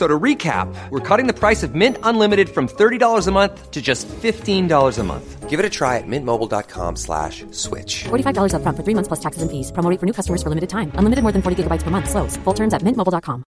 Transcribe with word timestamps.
So 0.00 0.06
to 0.08 0.18
recap, 0.18 0.66
we're 0.88 1.06
cutting 1.10 1.26
the 1.26 1.38
price 1.42 1.62
of 1.62 1.74
Mint 1.74 1.98
Unlimited 2.02 2.48
from 2.48 2.66
$30 2.68 3.26
a 3.26 3.30
month 3.30 3.70
to 3.70 3.80
just 3.82 4.08
$15 4.08 4.98
a 4.98 5.04
month. 5.04 5.28
Give 5.50 5.60
it 5.60 5.66
a 5.66 5.74
try 5.78 5.98
at 5.98 6.06
mintmobile.com 6.12 6.96
slash 6.96 7.44
switch. 7.64 7.92
$45 8.08 8.54
upfront 8.56 8.76
for 8.78 8.84
three 8.86 8.96
months 8.96 9.08
plus 9.12 9.20
taxes 9.20 9.42
and 9.44 9.50
fees. 9.52 9.68
Promo 9.76 9.90
rate 9.90 10.00
for 10.00 10.08
new 10.08 10.16
customers 10.18 10.42
for 10.42 10.48
limited 10.48 10.70
time. 10.76 10.88
Unlimited 11.00 11.22
more 11.26 11.32
than 11.34 11.42
40 11.42 11.56
gigabytes 11.58 11.84
per 11.86 11.90
month. 11.96 12.08
Slows. 12.08 12.34
Full 12.44 12.56
terms 12.60 12.72
at 12.76 12.82
mintmobile.com. 12.86 13.44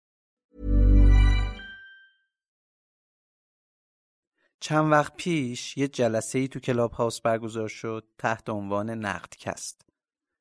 چند 4.60 4.92
وقت 4.92 5.16
پیش 5.16 5.76
یه 5.76 5.88
جلسه 5.88 6.38
ای 6.38 6.48
تو 6.48 6.60
کلاب 6.60 6.92
هاوس 6.92 7.20
برگزار 7.20 7.68
شد 7.68 8.04
تحت 8.18 8.48
عنوان 8.48 8.90
نقدکست. 8.90 9.86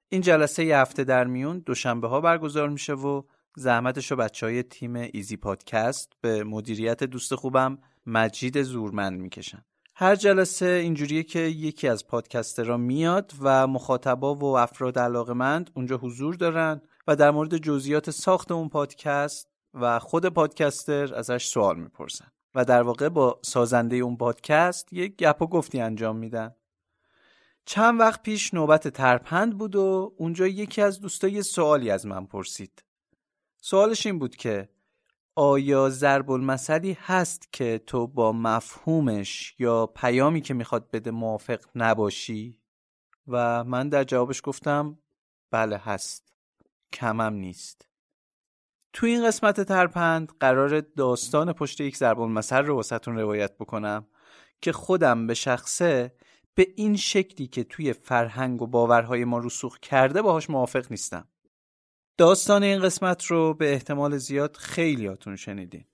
این 0.09 0.21
جلسه 0.21 0.65
یه 0.65 0.77
هفته 0.77 1.03
در 1.03 1.23
میون 1.23 1.59
دوشنبه 1.59 2.07
ها 2.07 2.21
برگزار 2.21 2.69
میشه 2.69 2.93
و 2.93 3.21
زحمتش 3.55 4.11
رو 4.11 4.17
بچه 4.17 4.45
های 4.45 4.63
تیم 4.63 4.95
Easy 4.95 5.37
Podcast 5.37 6.13
به 6.21 6.43
مدیریت 6.43 7.03
دوست 7.03 7.35
خوبم 7.35 7.77
مجید 8.05 8.61
زورمند 8.61 9.19
می‌کشن. 9.19 9.65
هر 9.95 10.15
جلسه 10.15 10.65
اینجوریه 10.65 11.23
که 11.23 11.39
یکی 11.39 11.87
از 11.87 12.07
podcaster 12.07 12.70
ها 12.70 12.77
میاد 12.77 13.33
و 13.41 13.67
مخاطبا 13.67 14.35
و 14.35 14.57
افراد 14.57 14.99
علاقمند 14.99 15.71
اونجا 15.73 15.97
حضور 15.97 16.35
دارن 16.35 16.81
و 17.07 17.15
در 17.15 17.31
مورد 17.31 17.57
جزئیات 17.57 18.11
ساخت 18.11 18.51
اون 18.51 18.69
پادکست 18.69 19.47
و 19.73 19.99
خود 19.99 20.25
پادکستر 20.25 21.15
ازش 21.15 21.45
سوال 21.45 21.79
می‌پرسن 21.79 22.27
و 22.55 22.65
در 22.65 22.81
واقع 22.81 23.09
با 23.09 23.39
سازنده 23.43 23.95
اون 23.95 24.17
پادکست 24.17 24.93
یک 24.93 25.15
گپ 25.15 25.41
و 25.41 25.47
گفتی 25.47 25.81
انجام 25.81 26.17
میدن 26.17 26.55
چند 27.65 27.99
وقت 27.99 28.23
پیش 28.23 28.53
نوبت 28.53 28.87
ترپند 28.87 29.57
بود 29.57 29.75
و 29.75 30.13
اونجا 30.17 30.47
یکی 30.47 30.81
از 30.81 30.99
دوستا 30.99 31.27
یه 31.27 31.41
سوالی 31.41 31.89
از 31.89 32.05
من 32.05 32.25
پرسید 32.25 32.83
سوالش 33.63 34.05
این 34.05 34.19
بود 34.19 34.35
که 34.35 34.69
آیا 35.35 35.89
ضرب 35.89 36.31
المثلی 36.31 36.97
هست 37.01 37.53
که 37.53 37.81
تو 37.87 38.07
با 38.07 38.31
مفهومش 38.31 39.55
یا 39.59 39.85
پیامی 39.85 40.41
که 40.41 40.53
می‌خواد 40.53 40.91
بده 40.91 41.11
موافق 41.11 41.59
نباشی؟ 41.75 42.59
و 43.27 43.63
من 43.63 43.89
در 43.89 44.03
جوابش 44.03 44.41
گفتم 44.43 44.97
بله 45.51 45.77
هست. 45.77 46.33
کمم 46.93 47.33
نیست. 47.33 47.87
تو 48.93 49.05
این 49.05 49.27
قسمت 49.27 49.61
ترپند 49.61 50.31
قرار 50.39 50.79
داستان 50.79 51.53
پشت 51.53 51.81
یک 51.81 51.97
ضرب 51.97 52.19
المثل 52.19 52.65
رو 52.65 52.75
واسهتون 52.75 53.15
روایت 53.15 53.57
بکنم 53.57 54.07
که 54.61 54.71
خودم 54.71 55.27
به 55.27 55.33
شخصه 55.33 56.15
به 56.55 56.67
این 56.75 56.95
شکلی 56.95 57.47
که 57.47 57.63
توی 57.63 57.93
فرهنگ 57.93 58.61
و 58.61 58.67
باورهای 58.67 59.25
ما 59.25 59.37
رسوخ 59.37 59.79
کرده 59.79 60.21
باهاش 60.21 60.49
موافق 60.49 60.91
نیستم. 60.91 61.27
داستان 62.17 62.63
این 62.63 62.81
قسمت 62.81 63.25
رو 63.25 63.53
به 63.53 63.73
احتمال 63.73 64.17
زیاد 64.17 64.55
خیلیاتون 64.55 65.35
شنیدین. 65.35 65.85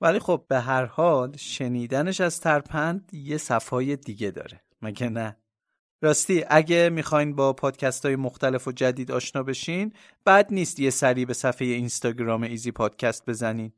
ولی 0.00 0.18
خب 0.18 0.44
به 0.48 0.60
هر 0.60 0.84
حال 0.84 1.36
شنیدنش 1.36 2.20
از 2.20 2.40
ترپند 2.40 3.10
یه 3.12 3.36
صفای 3.36 3.96
دیگه 3.96 4.30
داره. 4.30 4.60
مگه 4.82 5.08
نه؟ 5.08 5.36
راستی 6.02 6.44
اگه 6.48 6.88
می‌خواین 6.88 7.34
با 7.34 7.52
پادکست 7.52 8.06
های 8.06 8.16
مختلف 8.16 8.68
و 8.68 8.72
جدید 8.72 9.12
آشنا 9.12 9.42
بشین 9.42 9.92
بد 10.26 10.46
نیست 10.50 10.80
یه 10.80 10.90
سری 10.90 11.24
به 11.24 11.34
صفحه 11.34 11.68
اینستاگرام 11.68 12.42
ایزی 12.42 12.72
پادکست 12.72 13.26
بزنین. 13.26 13.72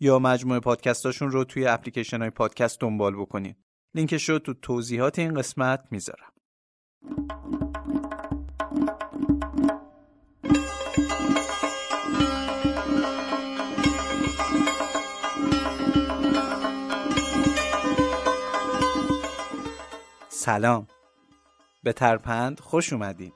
یا 0.00 0.18
مجموعه 0.18 0.60
پادکستاشون 0.60 1.30
رو 1.30 1.44
توی 1.44 1.66
اپلیکیشن 1.66 2.20
های 2.20 2.30
پادکست 2.30 2.80
دنبال 2.80 3.16
بکنین. 3.16 3.54
لینکش 3.94 4.28
رو 4.28 4.38
تو 4.38 4.54
توضیحات 4.54 5.18
این 5.18 5.34
قسمت 5.34 5.84
می‌ذارم. 5.90 6.32
سلام. 20.46 20.86
به 21.82 21.92
ترپند 21.92 22.60
خوش 22.60 22.92
اومدین. 22.92 23.32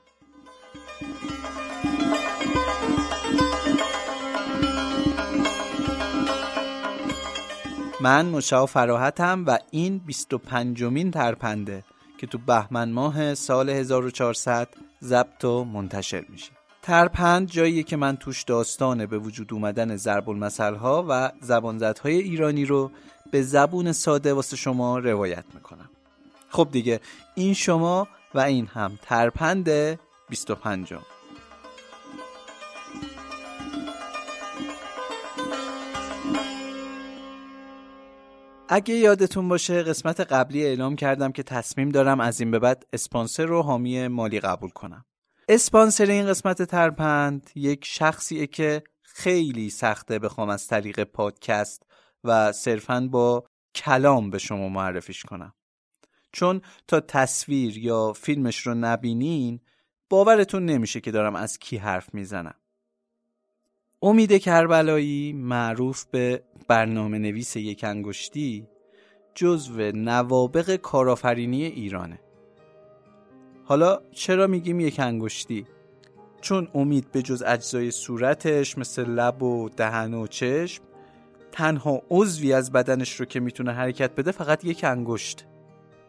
من 8.01 8.25
مشاو 8.25 8.65
فراحتم 8.65 9.43
و 9.47 9.57
این 9.71 9.97
25 9.97 10.83
مین 10.83 11.11
ترپنده 11.11 11.83
که 12.17 12.27
تو 12.27 12.37
بهمن 12.37 12.91
ماه 12.91 13.33
سال 13.33 13.69
1400 13.69 14.67
ضبط 15.03 15.45
و 15.45 15.63
منتشر 15.63 16.25
میشه. 16.29 16.51
ترپند 16.81 17.47
جاییه 17.47 17.83
که 17.83 17.95
من 17.95 18.17
توش 18.17 18.43
داستان 18.43 19.05
به 19.05 19.17
وجود 19.17 19.53
اومدن 19.53 19.95
ضرب 19.95 20.29
ها 20.59 21.05
و 21.09 21.31
زبانزدهای 21.41 22.17
ایرانی 22.17 22.65
رو 22.65 22.91
به 23.31 23.41
زبون 23.41 23.91
ساده 23.91 24.33
واسه 24.33 24.55
شما 24.55 24.99
روایت 24.99 25.45
می‌کنم. 25.53 25.89
خب 26.51 26.67
دیگه 26.71 26.99
این 27.35 27.53
شما 27.53 28.07
و 28.33 28.39
این 28.39 28.65
هم. 28.65 28.99
ترپند 29.01 29.69
25 30.29 30.93
اگه 38.69 38.95
یادتون 38.95 39.49
باشه 39.49 39.83
قسمت 39.83 40.19
قبلی 40.19 40.65
اعلام 40.65 40.95
کردم 40.95 41.31
که 41.31 41.43
تصمیم 41.43 41.89
دارم 41.89 42.19
از 42.19 42.39
این 42.39 42.51
به 42.51 42.59
بعد 42.59 42.85
اسپانسر 42.93 43.45
رو 43.45 43.61
حامی 43.61 44.07
مالی 44.07 44.39
قبول 44.39 44.69
کنم. 44.69 45.05
اسپانسر 45.49 46.05
این 46.05 46.27
قسمت 46.27 46.61
ترپند 46.61 47.49
یک 47.55 47.85
شخصیه 47.85 48.47
که 48.47 48.83
خیلی 49.03 49.69
سخته 49.69 50.19
بخوام 50.19 50.49
از 50.49 50.67
طریق 50.67 51.03
پادکست 51.03 51.83
و 52.23 52.51
صرفا 52.51 53.07
با 53.11 53.43
کلام 53.75 54.29
به 54.29 54.37
شما 54.37 54.69
معرفیش 54.69 55.23
کنم. 55.23 55.53
چون 56.31 56.61
تا 56.87 56.99
تصویر 56.99 57.77
یا 57.77 58.13
فیلمش 58.13 58.67
رو 58.67 58.73
نبینین 58.73 59.59
باورتون 60.09 60.65
نمیشه 60.65 61.01
که 61.01 61.11
دارم 61.11 61.35
از 61.35 61.59
کی 61.59 61.77
حرف 61.77 62.13
می‌زنم. 62.13 62.55
امید 64.01 64.37
کربلایی 64.37 65.33
معروف 65.33 66.05
به 66.05 66.43
برنامه 66.67 67.17
نویس 67.17 67.55
یک 67.55 67.83
انگشتی 67.83 68.67
جزو 69.35 69.91
نوابق 69.91 70.75
کارآفرینی 70.75 71.65
ایرانه. 71.65 72.19
حالا 73.65 74.01
چرا 74.11 74.47
میگیم 74.47 74.79
یک 74.79 74.99
انگشتی؟ 74.99 75.65
چون 76.41 76.67
امید 76.73 77.11
به 77.11 77.21
جز 77.21 77.43
اجزای 77.47 77.91
صورتش 77.91 78.77
مثل 78.77 79.05
لب 79.05 79.43
و 79.43 79.69
دهن 79.69 80.13
و 80.13 80.27
چشم 80.27 80.83
تنها 81.51 82.01
عضوی 82.09 82.53
از 82.53 82.71
بدنش 82.71 83.19
رو 83.19 83.25
که 83.25 83.39
می‌تونه 83.39 83.71
حرکت 83.71 84.15
بده 84.15 84.31
فقط 84.31 84.65
یک 84.65 84.83
انگشت. 84.83 85.45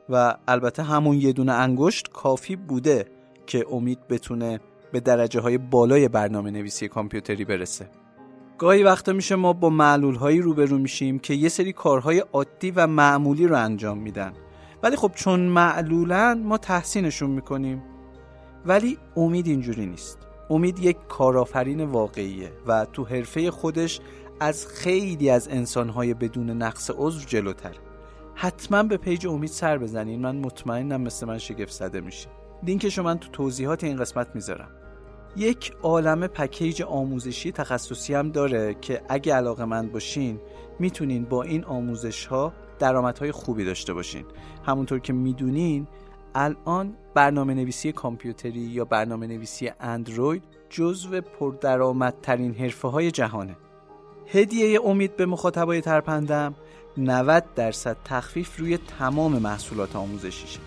و 0.08 0.34
البته 0.48 0.82
همون 0.82 1.16
یه 1.16 1.32
دونه 1.32 1.52
انگشت 1.52 2.08
کافی 2.08 2.56
بوده 2.56 3.06
که 3.46 3.64
امید 3.70 4.08
بتونه 4.08 4.60
به 4.92 5.00
درجه 5.00 5.40
های 5.40 5.58
بالای 5.58 6.08
برنامه 6.08 6.50
نویسی 6.50 6.88
کامپیوتری 6.88 7.44
برسه. 7.44 7.90
گاهی 8.58 8.82
وقتا 8.82 9.12
میشه 9.12 9.34
ما 9.34 9.52
با 9.52 9.70
معلول 9.70 10.14
هایی 10.14 10.40
روبرو 10.40 10.78
میشیم 10.78 11.18
که 11.18 11.34
یه 11.34 11.48
سری 11.48 11.72
کارهای 11.72 12.18
عادی 12.18 12.70
و 12.70 12.86
معمولی 12.86 13.46
رو 13.46 13.56
انجام 13.56 13.98
میدن. 13.98 14.32
ولی 14.82 14.96
خب 14.96 15.12
چون 15.14 15.40
معلولن 15.40 16.42
ما 16.42 16.58
تحسینشون 16.58 17.30
می‌کنیم. 17.30 17.82
ولی 18.66 18.98
امید 19.16 19.46
اینجوری 19.46 19.86
نیست. 19.86 20.18
امید 20.50 20.78
یک 20.78 20.96
کارآفرین 21.08 21.84
واقعیه 21.84 22.52
و 22.66 22.84
تو 22.92 23.04
حرفه 23.04 23.50
خودش 23.50 24.00
از 24.40 24.66
خیلی 24.66 25.30
از 25.30 25.48
انسانهای 25.48 26.14
بدون 26.14 26.50
نقص 26.50 26.90
عضو 26.96 27.26
جلوتر 27.26 27.76
حتما 28.42 28.82
به 28.82 28.96
page 28.96 29.26
امید 29.26 29.50
سر 29.50 29.78
بزنین. 29.78 30.20
من 30.20 30.36
مطمئنم 30.36 31.00
مثل 31.00 31.26
من 31.26 31.38
شگفت 31.38 31.72
زده 31.72 32.00
میشه. 32.00 32.28
لینکش 32.62 32.98
من 32.98 33.18
تو 33.18 33.28
توضیحات 33.28 33.84
این 33.84 33.96
قسمت 33.96 34.28
می‌ذارم. 34.34 34.68
یک 35.36 35.72
عالم 35.82 36.26
پکیج 36.26 36.82
آموزشی 36.82 37.52
تخصصی 37.52 38.14
هم 38.14 38.30
داره 38.30 38.74
که 38.80 39.02
اگه 39.08 39.34
علاقه‌مند 39.34 39.88
باشین 39.88 40.40
می‌تونین 40.78 41.24
با 41.24 41.42
این 41.42 41.64
آموزش 41.64 42.26
ها 42.26 42.52
درآمدهای 42.78 43.32
خوبی 43.32 43.64
داشته 43.64 43.94
باشین. 43.94 44.24
همونطور 44.66 44.98
که 44.98 45.12
می‌دونین 45.12 45.86
الان 46.34 46.94
برنامه 47.14 47.54
نویسی 47.54 47.92
کامپیوتری 47.92 48.60
یا 48.60 48.84
برنامه 48.84 49.26
نویسی 49.26 49.70
اندروید 49.80 50.42
جزو 50.70 51.20
پردرآمدترین 51.20 52.54
حرفه 52.54 52.88
های 52.88 53.10
جهانه. 53.10 53.56
هدیه 54.28 54.80
امید 54.84 55.16
به 55.16 55.26
مخاطبای 55.26 55.80
ترپندم. 55.80 56.54
90 56.96 57.44
درصد 57.54 57.96
تخفیف 58.04 58.58
روی 58.58 58.78
تمام 58.98 59.38
محصولات 59.38 59.96
آموزشیشه. 59.96 60.60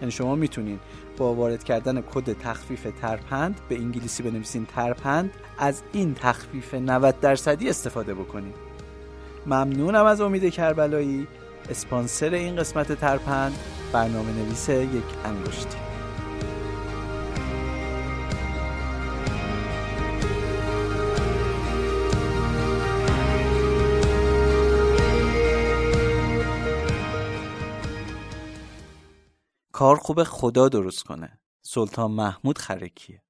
یعنی 0.00 0.10
شما 0.10 0.34
می‌تونین 0.34 0.78
با 1.16 1.34
وارد 1.34 1.64
کردن 1.64 2.00
کد 2.00 2.32
تخفیف 2.32 2.86
ترپند 3.00 3.60
به 3.68 3.74
انگلیسی 3.74 4.22
بنویسین 4.22 4.66
ترپند 4.66 5.30
از 5.58 5.82
این 5.92 6.14
تخفیف 6.14 6.74
90 6.74 7.20
درصدی 7.20 7.68
استفاده 7.68 8.14
بکنید 8.14 8.54
ممنونم 9.46 10.04
از 10.04 10.20
امید 10.20 10.52
کربلایی 10.52 11.26
اسپانسر 11.70 12.34
این 12.34 12.56
قسمت 12.56 12.92
ترپند 12.92 13.58
برنامه 13.92 14.32
نویس 14.32 14.68
یک 14.68 15.04
انگشتی 15.24 15.93
کار 29.74 29.96
خوب 29.96 30.24
خدا 30.24 30.68
درست 30.68 31.02
کنه. 31.02 31.40
سلطان 31.62 32.10
محمود 32.10 32.58
خرکیه. 32.58 33.23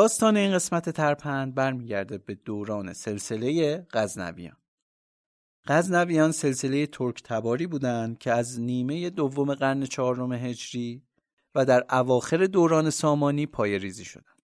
داستان 0.00 0.36
این 0.36 0.54
قسمت 0.54 0.90
ترپند 0.90 1.54
برمیگرده 1.54 2.18
به 2.18 2.34
دوران 2.34 2.92
سلسله 2.92 3.86
غزنویان. 3.92 4.56
غزنویان 5.66 6.32
سلسله 6.32 6.86
ترک 6.86 7.22
تباری 7.22 7.66
بودند 7.66 8.18
که 8.18 8.32
از 8.32 8.60
نیمه 8.60 9.10
دوم 9.10 9.54
قرن 9.54 9.84
چهارم 9.84 10.32
هجری 10.32 11.02
و 11.54 11.64
در 11.64 11.84
اواخر 11.90 12.46
دوران 12.46 12.90
سامانی 12.90 13.46
پای 13.46 13.78
ریزی 13.78 14.04
شدند. 14.04 14.42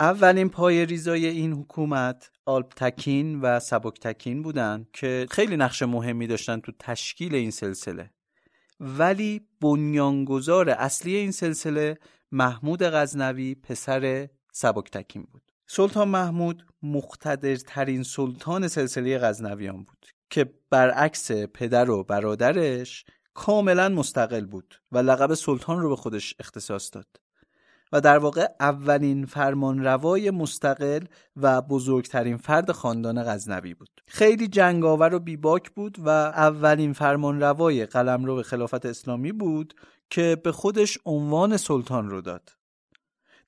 اولین 0.00 0.48
پای 0.48 0.86
ریزای 0.86 1.26
این 1.26 1.52
حکومت 1.52 2.30
تکین 2.76 3.40
و 3.40 3.60
تکین 4.00 4.42
بودند 4.42 4.88
که 4.92 5.26
خیلی 5.30 5.56
نقش 5.56 5.82
مهمی 5.82 6.26
داشتن 6.26 6.60
تو 6.60 6.72
تشکیل 6.78 7.34
این 7.34 7.50
سلسله. 7.50 8.10
ولی 8.80 9.48
بنیانگذار 9.60 10.70
اصلی 10.70 11.16
این 11.16 11.32
سلسله 11.32 11.98
محمود 12.32 12.82
غزنوی 12.82 13.54
پسر 13.54 14.28
سبکتکین 14.56 15.22
بود. 15.32 15.42
سلطان 15.66 16.08
محمود 16.08 16.66
مقتدرترین 16.82 18.02
سلطان 18.02 18.68
سلسله 18.68 19.18
غزنویان 19.18 19.76
بود 19.76 20.06
که 20.30 20.52
برعکس 20.70 21.32
پدر 21.32 21.90
و 21.90 22.04
برادرش 22.04 23.04
کاملا 23.34 23.88
مستقل 23.88 24.46
بود 24.46 24.80
و 24.92 24.98
لقب 24.98 25.34
سلطان 25.34 25.80
رو 25.80 25.88
به 25.88 25.96
خودش 25.96 26.34
اختصاص 26.40 26.90
داد 26.92 27.06
و 27.92 28.00
در 28.00 28.18
واقع 28.18 28.46
اولین 28.60 29.26
فرمانروای 29.26 30.30
مستقل 30.30 31.04
و 31.36 31.62
بزرگترین 31.62 32.36
فرد 32.36 32.72
خاندان 32.72 33.22
غزنوی 33.22 33.74
بود. 33.74 34.02
خیلی 34.06 34.48
جنگاور 34.48 35.14
و 35.14 35.18
بیباک 35.18 35.70
بود 35.70 35.98
و 35.98 36.08
اولین 36.08 36.92
فرمانروای 36.92 37.86
قلمرو 37.86 38.42
خلافت 38.42 38.86
اسلامی 38.86 39.32
بود 39.32 39.74
که 40.10 40.36
به 40.44 40.52
خودش 40.52 40.98
عنوان 41.04 41.56
سلطان 41.56 42.10
رو 42.10 42.20
داد. 42.20 42.55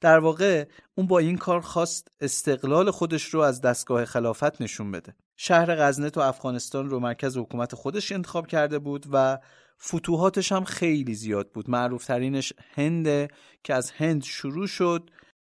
در 0.00 0.18
واقع 0.18 0.64
اون 0.94 1.06
با 1.06 1.18
این 1.18 1.36
کار 1.36 1.60
خواست 1.60 2.08
استقلال 2.20 2.90
خودش 2.90 3.24
رو 3.24 3.40
از 3.40 3.60
دستگاه 3.60 4.04
خلافت 4.04 4.62
نشون 4.62 4.90
بده. 4.90 5.14
شهر 5.36 5.76
غزنه 5.76 6.10
تو 6.10 6.20
افغانستان 6.20 6.90
رو 6.90 7.00
مرکز 7.00 7.36
حکومت 7.36 7.74
خودش 7.74 8.12
انتخاب 8.12 8.46
کرده 8.46 8.78
بود 8.78 9.06
و 9.12 9.38
فتوحاتش 9.82 10.52
هم 10.52 10.64
خیلی 10.64 11.14
زیاد 11.14 11.50
بود. 11.52 11.70
معروف 11.70 12.06
ترینش 12.06 12.52
هنده 12.74 13.28
که 13.64 13.74
از 13.74 13.90
هند 13.90 14.24
شروع 14.24 14.66
شد 14.66 15.10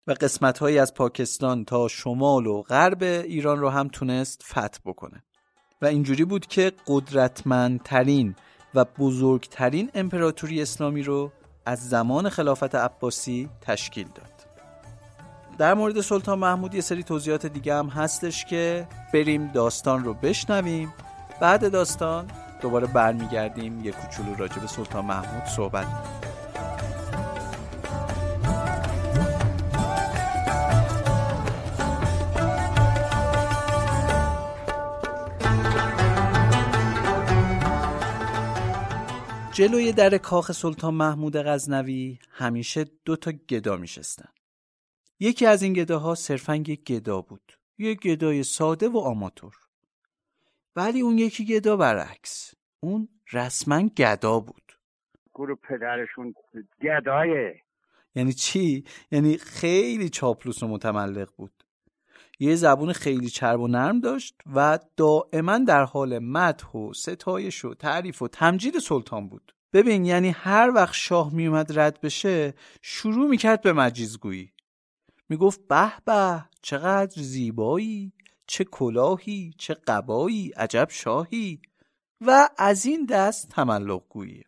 و 0.07 0.11
قسمت 0.11 0.57
هایی 0.57 0.79
از 0.79 0.93
پاکستان 0.93 1.65
تا 1.65 1.87
شمال 1.87 2.47
و 2.47 2.61
غرب 2.61 3.03
ایران 3.03 3.59
رو 3.59 3.69
هم 3.69 3.87
تونست 3.87 4.43
فتح 4.43 4.79
بکنه. 4.85 5.23
و 5.81 5.85
اینجوری 5.85 6.25
بود 6.25 6.45
که 6.45 6.71
قدرتمندترین 6.87 8.35
و 8.75 8.85
بزرگترین 8.85 9.91
امپراتوری 9.93 10.61
اسلامی 10.61 11.03
رو 11.03 11.31
از 11.65 11.89
زمان 11.89 12.29
خلافت 12.29 12.75
عباسی 12.75 13.49
تشکیل 13.61 14.07
داد. 14.07 14.31
در 15.57 15.73
مورد 15.73 16.01
سلطان 16.01 16.39
محمود 16.39 16.75
یه 16.75 16.81
سری 16.81 17.03
توضیحات 17.03 17.45
دیگه 17.45 17.75
هم 17.75 17.87
هستش 17.87 18.45
که 18.45 18.87
بریم 19.13 19.47
داستان 19.47 20.03
رو 20.03 20.13
بشنویم. 20.13 20.93
بعد 21.41 21.71
داستان 21.71 22.27
دوباره 22.61 22.87
برمیگردیم 22.87 23.85
یه 23.85 23.91
کوچولو 23.91 24.35
راجع 24.35 24.59
به 24.59 24.67
سلطان 24.67 25.05
محمود 25.05 25.45
صحبت 25.45 25.87
جلوی 39.53 39.91
در 39.91 40.17
کاخ 40.17 40.51
سلطان 40.51 40.93
محمود 40.93 41.35
غزنوی 41.35 42.19
همیشه 42.31 42.85
دو 43.05 43.15
تا 43.15 43.31
گدا 43.31 43.77
میشستن. 43.77 44.29
یکی 45.19 45.45
از 45.45 45.63
این 45.63 45.73
گداها 45.73 46.15
صرفا 46.15 46.55
یک 46.55 46.83
گدا 46.83 47.21
بود. 47.21 47.53
یک 47.77 47.99
گدای 47.99 48.43
ساده 48.43 48.89
و 48.89 48.97
آماتور. 48.97 49.55
ولی 50.75 51.01
اون 51.01 51.17
یکی 51.17 51.45
گدا 51.45 51.77
برعکس. 51.77 52.53
اون 52.79 53.07
رسما 53.33 53.81
گدا 53.81 54.39
بود. 54.39 54.77
گروه 55.33 55.57
پدرشون 55.69 56.33
گدایه. 56.83 57.61
یعنی 58.15 58.33
چی؟ 58.33 58.83
یعنی 59.11 59.37
خیلی 59.37 60.09
چاپلوس 60.09 60.63
و 60.63 60.67
متملق 60.67 61.29
بود. 61.37 61.60
یه 62.41 62.55
زبون 62.55 62.93
خیلی 62.93 63.29
چرب 63.29 63.59
و 63.59 63.67
نرم 63.67 63.99
داشت 63.99 64.35
و 64.55 64.79
دائما 64.97 65.57
در 65.57 65.83
حال 65.83 66.19
مدح 66.19 66.71
و 66.71 66.93
ستایش 66.93 67.65
و 67.65 67.73
تعریف 67.73 68.21
و 68.21 68.27
تمجید 68.27 68.79
سلطان 68.79 69.29
بود. 69.29 69.55
ببین 69.73 70.05
یعنی 70.05 70.29
هر 70.29 70.71
وقت 70.75 70.93
شاه 70.93 71.33
میومد 71.33 71.79
رد 71.79 72.01
بشه 72.01 72.53
شروع 72.81 73.29
می‌کرد 73.29 73.61
به 73.61 73.73
مجیزگویی. 73.73 74.51
می‌گفت 75.29 75.67
به 75.67 75.91
به 76.05 76.45
چقدر 76.61 77.21
زیبایی 77.21 78.13
چه 78.47 78.63
کلاهی 78.63 79.53
چه 79.57 79.73
قبایی 79.73 80.49
عجب 80.49 80.87
شاهی. 80.89 81.61
و 82.21 82.49
از 82.57 82.85
این 82.85 83.05
دست 83.05 83.49
تملق 83.49 84.03
گویی 84.09 84.43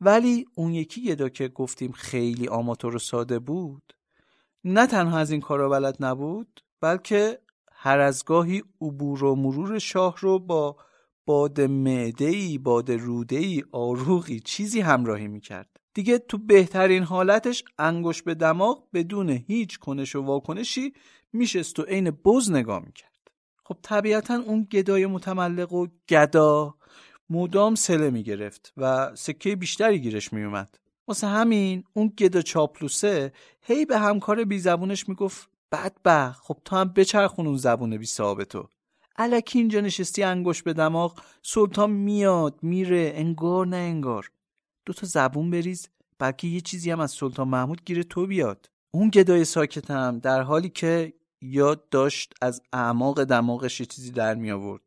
ولی 0.00 0.46
اون 0.54 0.72
یکی 0.72 1.00
یدا 1.00 1.28
که 1.28 1.48
گفتیم 1.48 1.92
خیلی 1.92 2.48
آماتور 2.48 2.96
و 2.96 2.98
ساده 2.98 3.38
بود 3.38 3.92
نه 4.64 4.86
تنها 4.86 5.18
از 5.18 5.30
این 5.30 5.40
کارا 5.40 5.68
بلد 5.68 5.96
نبود 6.00 6.63
بلکه 6.84 7.38
هر 7.72 7.98
از 7.98 8.24
گاهی 8.24 8.62
عبور 8.80 9.24
و 9.24 9.34
مرور 9.34 9.78
شاه 9.78 10.16
رو 10.20 10.38
با 10.38 10.76
باد 11.26 11.60
معده‌ای، 11.60 12.58
باد 12.58 12.90
روده‌ای، 12.90 13.62
آروغی 13.72 14.40
چیزی 14.40 14.80
همراهی 14.80 15.28
می‌کرد. 15.28 15.80
دیگه 15.94 16.18
تو 16.18 16.38
بهترین 16.38 17.02
حالتش 17.02 17.64
انگوش 17.78 18.22
به 18.22 18.34
دماغ 18.34 18.84
بدون 18.94 19.30
هیچ 19.30 19.78
کنش 19.78 20.16
و 20.16 20.22
واکنشی 20.22 20.92
میشست 21.32 21.78
و 21.78 21.82
عین 21.82 22.10
بز 22.10 22.50
نگاه 22.50 22.82
می‌کرد. 22.86 23.30
خب 23.64 23.76
طبیعتا 23.82 24.34
اون 24.34 24.68
گدای 24.72 25.06
متملق 25.06 25.72
و 25.72 25.86
گدا 26.08 26.74
مدام 27.30 27.74
سله 27.74 28.10
می‌گرفت 28.10 28.72
و 28.76 29.10
سکه 29.14 29.56
بیشتری 29.56 29.98
گیرش 30.00 30.32
میومد. 30.32 30.78
واسه 31.08 31.26
همین 31.26 31.84
اون 31.92 32.12
گدا 32.18 32.42
چاپلوسه 32.42 33.32
هی 33.60 33.84
به 33.84 33.98
همکار 33.98 34.44
بی 34.44 34.58
زبونش 34.58 35.08
می‌گفت 35.08 35.53
بدبخ 35.74 36.40
خب 36.42 36.56
تو 36.64 36.76
هم 36.76 36.88
بچرخون 36.88 37.46
اون 37.46 37.56
زبون 37.56 37.96
بی 37.96 38.06
تو. 38.48 38.68
الکی 39.16 39.58
اینجا 39.58 39.80
نشستی 39.80 40.22
انگوش 40.22 40.62
به 40.62 40.72
دماغ 40.72 41.20
سلطان 41.42 41.90
میاد 41.90 42.58
میره 42.62 43.12
انگار 43.14 43.66
نه 43.66 43.76
انگار. 43.76 44.30
دو 44.86 44.92
تا 44.92 45.06
زبون 45.06 45.50
بریز 45.50 45.88
بلکه 46.18 46.46
یه 46.46 46.60
چیزی 46.60 46.90
هم 46.90 47.00
از 47.00 47.10
سلطان 47.10 47.48
محمود 47.48 47.84
گیره 47.84 48.02
تو 48.02 48.26
بیاد. 48.26 48.70
اون 48.90 49.10
گدای 49.10 49.44
ساکتم 49.44 50.18
در 50.18 50.42
حالی 50.42 50.68
که 50.68 51.12
یاد 51.40 51.88
داشت 51.88 52.34
از 52.40 52.62
اعماق 52.72 53.24
دماغش 53.24 53.80
یه 53.80 53.86
چیزی 53.86 54.10
در 54.10 54.34
می 54.34 54.50
آورد. 54.50 54.82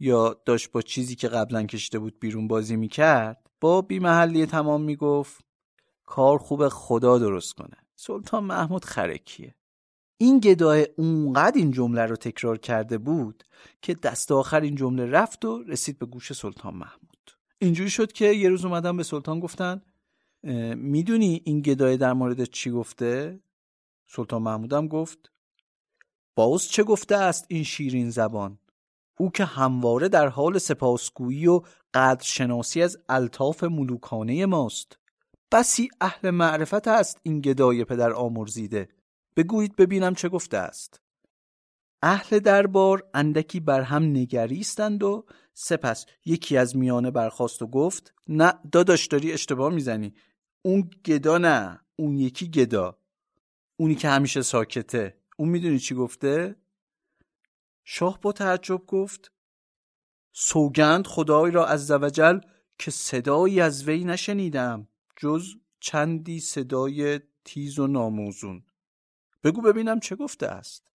یا 0.00 0.36
داشت 0.44 0.72
با 0.72 0.82
چیزی 0.82 1.14
که 1.14 1.28
قبلا 1.28 1.62
کشیده 1.62 1.98
بود 1.98 2.20
بیرون 2.20 2.48
بازی 2.48 2.76
می‌کرد 2.76 3.50
با 3.60 3.82
بیمحلی 3.82 4.46
تمام 4.46 4.82
می‌گفت 4.82 5.44
کار 6.04 6.38
خوب 6.38 6.68
خدا 6.68 7.18
درست 7.18 7.52
کنه. 7.52 7.76
سلطان 7.96 8.44
محمود 8.44 8.84
خرکیه. 8.84 9.54
این 10.22 10.38
گدای 10.38 10.88
اونقدر 10.96 11.58
این 11.58 11.70
جمله 11.70 12.06
رو 12.06 12.16
تکرار 12.16 12.58
کرده 12.58 12.98
بود 12.98 13.44
که 13.82 13.94
دست 13.94 14.32
آخر 14.32 14.60
این 14.60 14.74
جمله 14.74 15.06
رفت 15.06 15.44
و 15.44 15.62
رسید 15.62 15.98
به 15.98 16.06
گوش 16.06 16.32
سلطان 16.32 16.74
محمود. 16.74 17.30
اینجوری 17.58 17.90
شد 17.90 18.12
که 18.12 18.26
یه 18.26 18.48
روز 18.48 18.64
اومدن 18.64 18.96
به 18.96 19.02
سلطان 19.02 19.40
گفتن 19.40 19.82
می‌دونی 20.76 21.42
این 21.44 21.60
گدای 21.60 21.96
در 21.96 22.12
مورد 22.12 22.44
چی 22.44 22.70
گفته؟ 22.70 23.40
سلطان 24.06 24.42
محمودم 24.42 24.88
گفت 24.88 25.18
باز 26.34 26.68
چه 26.68 26.82
گفته 26.82 27.16
است 27.16 27.46
این 27.48 27.64
شیرین 27.64 28.10
زبان؟ 28.10 28.58
او 29.18 29.30
که 29.30 29.44
همواره 29.44 30.08
در 30.08 30.28
حال 30.28 30.58
سپاسگویی 30.58 31.46
و 31.46 31.60
قدرشناسی 31.94 32.82
از 32.82 32.98
الطاف 33.08 33.64
ملوکانه 33.64 34.46
ماست. 34.46 34.98
بسی 35.52 35.88
اهل 36.00 36.30
معرفت 36.30 36.88
است 36.88 37.20
این 37.22 37.40
گدای 37.40 37.84
پدر 37.84 38.12
آمرزیده. 38.12 38.88
بگویید 39.36 39.76
ببینم 39.76 40.14
چه 40.14 40.28
گفته 40.28 40.56
است. 40.56 41.00
اهل 42.02 42.38
دربار 42.38 43.10
اندکی 43.14 43.60
بر 43.60 43.80
هم 43.80 44.02
نگریستند 44.02 45.02
و 45.02 45.26
سپس 45.54 46.06
یکی 46.24 46.56
از 46.56 46.76
میانه 46.76 47.10
برخواست 47.10 47.62
و 47.62 47.66
گفت 47.66 48.14
نه 48.28 48.54
داداش 48.72 49.06
داری 49.06 49.32
اشتباه 49.32 49.74
می‌زنی. 49.74 50.14
اون 50.62 50.90
گدا 51.04 51.38
نه 51.38 51.80
اون 51.96 52.18
یکی 52.18 52.50
گدا. 52.50 52.98
اونی 53.76 53.94
که 53.94 54.08
همیشه 54.08 54.42
ساکته. 54.42 55.16
اون 55.36 55.48
می‌دونی 55.48 55.78
چی 55.78 55.94
گفته؟ 55.94 56.56
شاه 57.84 58.20
با 58.20 58.32
تعجب 58.32 58.86
گفت 58.86 59.32
سوگند 60.32 61.06
خدای 61.06 61.50
را 61.50 61.66
از 61.66 61.86
زوجل 61.86 62.40
که 62.78 62.90
صدایی 62.90 63.60
از 63.60 63.88
وی 63.88 64.04
نشنیدم 64.04 64.88
جز 65.16 65.54
چندی 65.80 66.40
صدای 66.40 67.20
تیز 67.44 67.78
و 67.78 67.86
ناموزون. 67.86 68.64
بگو 69.44 69.62
ببینم 69.62 70.00
چه 70.00 70.16
گفته 70.16 70.46
است. 70.46 70.88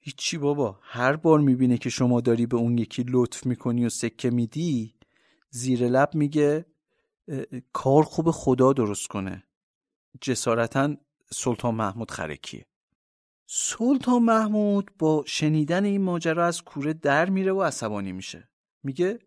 هیچی 0.00 0.38
بابا 0.38 0.78
هر 0.82 1.16
بار 1.16 1.40
می‌بینه 1.40 1.78
که 1.78 1.90
شما 1.90 2.20
داری 2.20 2.46
به 2.46 2.56
اون 2.56 2.78
یکی 2.78 3.04
لطف 3.08 3.46
می‌کنی 3.46 3.86
و 3.86 3.88
سکه 3.88 4.30
میدی 4.30 4.94
زیر 5.50 5.88
لب 5.88 6.14
میگه 6.14 6.66
کار 7.72 8.02
خوب 8.02 8.30
خدا 8.30 8.72
درست 8.72 9.06
کنه. 9.06 9.44
جسارتا 10.20 10.96
سلطان 11.32 11.74
محمود 11.74 12.10
خرکیه. 12.10 12.66
سلطان 13.46 14.22
محمود 14.22 14.90
با 14.98 15.24
شنیدن 15.26 15.84
این 15.84 16.02
ماجرا 16.02 16.46
از 16.46 16.62
کوره 16.62 16.92
در 16.92 17.30
میره 17.30 17.52
و 17.52 17.62
عصبانی 17.62 18.12
میشه. 18.12 18.48
میگه 18.82 19.18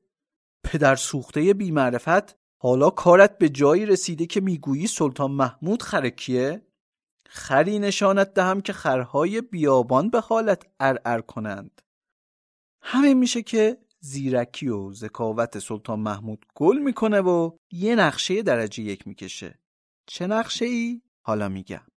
پدر 0.63 0.96
سوخته 0.96 1.54
بیمعرفت 1.54 2.38
حالا 2.58 2.90
کارت 2.90 3.38
به 3.38 3.50
جایی 3.50 3.86
رسیده 3.86 4.25
که 4.25 4.42
می‌گویی 4.42 4.88
سلطان 4.88 5.32
محمود 5.32 5.82
خرکیه؟ 5.82 6.62
خری 7.33 7.79
نشانت 7.79 8.33
دهم 8.33 8.61
که 8.61 8.73
خرهای 8.73 9.41
بیابان 9.41 10.09
به 10.09 10.19
حالت 10.19 10.63
ارعر 10.79 11.21
کنند. 11.21 11.81
همین 12.81 13.17
میشه 13.17 13.41
که 13.41 13.77
زیرکی 14.00 14.67
و 14.67 14.93
ذکاوت 14.93 15.59
سلطان 15.59 16.00
محمود 16.00 16.45
گل 16.55 16.77
می‌کنه 16.77 17.21
و 17.21 17.57
یه 17.71 17.95
نقشه 17.95 18.41
درجه 18.41 18.83
یک 18.83 19.07
می‌کشه. 19.07 19.59
چه 20.05 20.27
نقشه 20.27 20.65
ای؟ 20.65 21.01
حالا 21.21 21.50
میگم. 21.50 21.90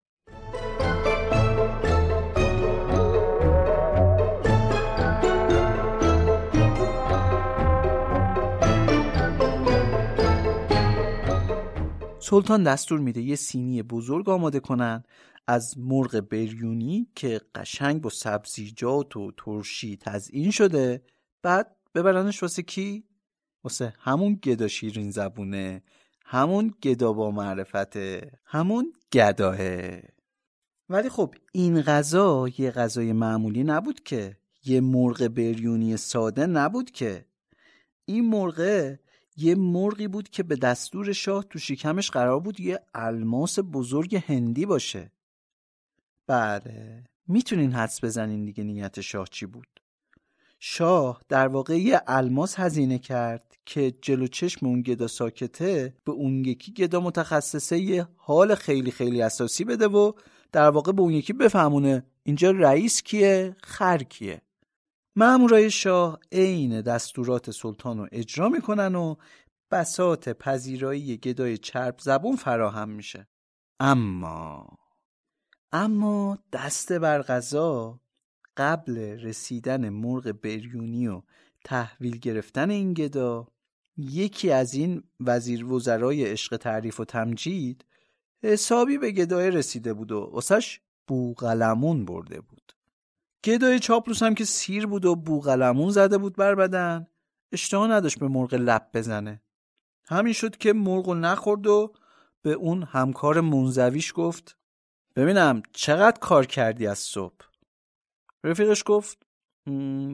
سلطان 12.26 12.62
دستور 12.62 13.00
میده 13.00 13.20
یه 13.20 13.36
سینی 13.36 13.82
بزرگ 13.82 14.28
آماده 14.28 14.60
کنن 14.60 15.04
از 15.46 15.78
مرغ 15.78 16.20
بریونی 16.20 17.08
که 17.14 17.40
قشنگ 17.54 18.00
با 18.02 18.10
سبزیجات 18.10 19.16
و 19.16 19.32
ترشی 19.36 19.96
تزئین 19.96 20.50
شده. 20.50 21.02
بعد 21.42 21.76
ببرنش 21.94 22.42
واسه 22.42 22.62
کی؟ 22.62 23.04
واسه 23.64 23.94
همون 23.98 24.34
گدا 24.34 24.68
شیرین 24.68 25.10
زبونه 25.10 25.82
همون 26.24 26.74
گدا 26.82 27.12
با 27.12 27.30
معرفته 27.30 28.32
همون 28.44 28.92
گداه 29.12 29.58
ولی 30.88 31.08
خب 31.08 31.34
این 31.52 31.82
غذا 31.82 32.48
یه 32.58 32.70
غذای 32.70 33.12
معمولی 33.12 33.64
نبود 33.64 34.02
که 34.02 34.36
یه 34.64 34.80
مرغ 34.80 35.28
بریونی 35.28 35.96
ساده 35.96 36.46
نبود 36.46 36.90
که. 36.90 37.26
این 38.04 38.28
مرغه 38.28 39.00
یه 39.36 39.54
مرغی 39.54 40.08
بود 40.08 40.28
که 40.28 40.42
به 40.42 40.56
دستور 40.56 41.12
شاه 41.12 41.44
تو 41.44 41.58
شکمش 41.58 42.10
قرار 42.10 42.40
بود 42.40 42.60
یه 42.60 42.80
الماس 42.94 43.58
بزرگ 43.58 44.16
هندی 44.16 44.66
باشه. 44.66 45.12
بله 46.26 47.04
می‌تونین 47.28 47.72
حدس 47.72 48.04
بزنین 48.04 48.44
دیگه 48.44 48.64
نیت 48.64 49.00
شاه 49.00 49.28
چی 49.28 49.46
بود. 49.46 49.80
شاه 50.58 51.20
در 51.28 51.48
واقع 51.48 51.78
یه 51.78 52.00
الماس 52.06 52.58
هزینه 52.58 52.98
کرد 52.98 53.56
که 53.66 53.94
جلو 54.02 54.26
چشم 54.26 54.66
اون 54.66 54.82
گدا 54.82 55.06
ساکته 55.06 55.94
به 56.04 56.12
اون 56.12 56.44
یکی 56.44 56.72
گدا 56.72 57.00
متخصصه 57.00 57.78
یه 57.78 58.08
حال 58.16 58.54
خیلی 58.54 58.90
خیلی 58.90 59.22
اساسی 59.22 59.64
بده 59.64 59.88
و 59.88 60.12
در 60.52 60.70
واقع 60.70 60.92
به 60.92 61.02
اون 61.02 61.12
یکی 61.12 61.32
بفهمونه 61.32 62.04
اینجا 62.22 62.50
رئیس 62.50 63.02
کیه 63.02 63.56
خر 63.62 63.98
کیه. 63.98 64.42
مامورای 65.16 65.70
شاه 65.70 66.18
عین 66.32 66.80
دستورات 66.80 67.50
سلطان 67.50 67.98
رو 67.98 68.08
اجرا 68.12 68.48
می‌کنن 68.48 68.94
و 68.94 69.14
بسات 69.70 70.28
پذیرایی 70.28 71.16
گدای 71.16 71.58
چرب 71.58 71.98
زبون 71.98 72.36
فراهم 72.36 72.88
میشه. 72.88 73.28
اما 73.80 74.78
اما 75.72 76.38
دست 76.52 76.92
بر 76.92 77.22
غذا 77.22 78.00
قبل 78.56 78.98
رسیدن 78.98 79.88
مرغ 79.88 80.32
بریونی 80.32 81.08
و 81.08 81.22
تحویل 81.64 82.18
گرفتن 82.18 82.70
این 82.70 82.94
گدا 82.94 83.48
یکی 83.96 84.50
از 84.50 84.74
این 84.74 85.02
وزیر 85.20 85.64
وزرای 85.64 86.24
عشق 86.24 86.56
تعریف 86.56 87.00
و 87.00 87.04
تمجید 87.04 87.84
حسابی 88.42 88.98
به 88.98 89.10
گدای 89.10 89.50
رسیده 89.50 89.94
بود 89.94 90.12
و 90.12 90.30
واسش 90.32 90.80
بوغلمون 91.06 92.04
برده 92.04 92.40
بود. 92.40 92.73
گدای 93.44 93.78
چاپلوس 93.78 94.22
هم 94.22 94.34
که 94.34 94.44
سیر 94.44 94.86
بود 94.86 95.04
و 95.04 95.16
بوغلمون 95.16 95.90
زده 95.90 96.18
بود 96.18 96.36
بر 96.36 96.54
بدن. 96.54 97.06
اشتها 97.52 97.86
نداشت 97.86 98.18
به 98.18 98.28
مرغ 98.28 98.54
لب 98.54 98.90
بزنه. 98.94 99.42
همین 100.04 100.32
شد 100.32 100.56
که 100.56 100.72
مرغ 100.72 101.10
نخورد 101.10 101.66
و 101.66 101.92
به 102.42 102.52
اون 102.52 102.82
همکار 102.82 103.40
منزویش 103.40 104.12
گفت 104.16 104.56
ببینم 105.16 105.62
چقدر 105.72 106.18
کار 106.18 106.46
کردی 106.46 106.86
از 106.86 106.98
صبح؟ 106.98 107.46
رفیقش 108.44 108.82
گفت 108.86 109.26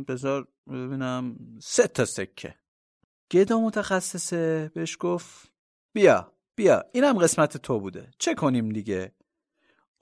بذار 0.08 0.48
ببینم 0.66 1.36
سه 1.62 1.86
تا 1.86 2.04
سکه. 2.04 2.54
گدا 3.32 3.60
متخصصه 3.60 4.70
بهش 4.74 4.96
گفت 5.00 5.52
بیا 5.92 6.32
بیا 6.54 6.84
اینم 6.92 7.18
قسمت 7.18 7.56
تو 7.56 7.80
بوده 7.80 8.10
چه 8.18 8.34
کنیم 8.34 8.68
دیگه؟ 8.68 9.12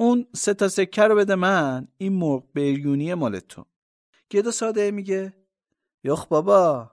اون 0.01 0.27
سه 0.35 0.55
تا 0.55 0.69
سکه 0.69 1.03
رو 1.03 1.17
بده 1.17 1.35
من 1.35 1.89
این 1.99 2.13
مرغ 2.13 2.53
بریونی 2.55 3.15
مال 3.15 3.41
تو. 3.41 3.65
گدا 4.31 4.51
ساده 4.51 4.91
میگه 4.91 5.35
یخ 6.05 6.27
بابا 6.27 6.91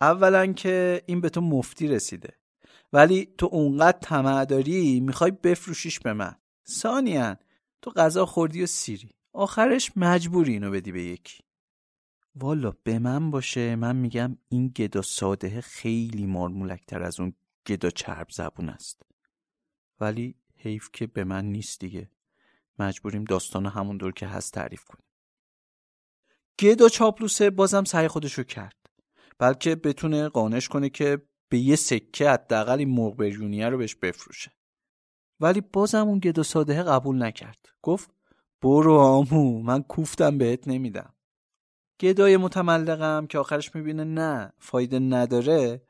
اولا 0.00 0.52
که 0.52 1.02
این 1.06 1.20
به 1.20 1.28
تو 1.28 1.40
مفتی 1.40 1.88
رسیده. 1.88 2.34
ولی 2.92 3.34
تو 3.38 3.48
اونقدر 3.52 3.98
طمع 3.98 4.44
داری 4.44 5.00
می‌خوای 5.00 5.30
بفروشیش 5.30 6.00
به 6.00 6.12
من. 6.12 6.34
ثانیا 6.68 7.36
تو 7.82 7.90
غذا 7.90 8.26
خوردی 8.26 8.62
و 8.62 8.66
سیری. 8.66 9.10
آخرش 9.32 9.92
مجبوری 9.96 10.52
اینو 10.52 10.70
بدی 10.70 10.92
به 10.92 11.02
یکی. 11.02 11.42
والا 12.36 12.72
به 12.82 12.98
من 12.98 13.30
باشه 13.30 13.76
من 13.76 13.96
میگم 13.96 14.38
این 14.48 14.68
گدا 14.68 15.02
ساده 15.02 15.60
خیلی 15.60 16.26
مارمولکتر 16.26 17.02
از 17.02 17.20
اون 17.20 17.32
گدا 17.66 17.90
چرب 17.90 18.26
زبون 18.30 18.68
است. 18.68 19.02
ولی 20.00 20.34
حیف 20.56 20.88
که 20.92 21.06
به 21.06 21.24
من 21.24 21.44
نیست 21.44 21.80
دیگه. 21.80 22.10
مجبوریم 22.80 23.24
داستان 23.24 23.66
همون 23.66 23.96
دور 23.96 24.12
که 24.12 24.26
هست 24.26 24.52
تعریف 24.52 24.84
کنیم. 24.84 25.04
گدا 26.60 26.88
چاپلوسه 26.88 27.50
بازم 27.50 27.84
سعی 27.84 28.08
خودشو 28.08 28.42
کرد. 28.42 28.76
بلکه 29.38 29.74
بتونه 29.74 30.28
قانش 30.28 30.68
کنه 30.68 30.88
که 30.88 31.22
به 31.48 31.58
یه 31.58 31.76
سکه 31.76 32.30
حداقل 32.30 32.78
این 32.78 32.88
مرغ 32.90 33.20
رو 33.62 33.78
بهش 33.78 33.94
بفروشه. 33.94 34.52
ولی 35.40 35.60
بازم 35.60 36.08
اون 36.08 36.18
گدا 36.18 36.42
ساده 36.42 36.82
قبول 36.82 37.22
نکرد. 37.22 37.68
گفت 37.82 38.10
برو 38.62 38.94
آمو 38.94 39.62
من 39.62 39.82
کوفتم 39.82 40.38
بهت 40.38 40.68
نمیدم. 40.68 41.14
گدای 42.00 42.36
متملقم 42.36 43.26
که 43.26 43.38
آخرش 43.38 43.74
می‌بینه 43.74 44.04
نه 44.04 44.52
فایده 44.58 44.98
نداره. 44.98 45.82